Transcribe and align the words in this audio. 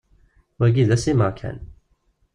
Wagi 0.59 0.85
d 0.89 0.91
assimeɣ 0.95 1.31
kan. 1.39 1.57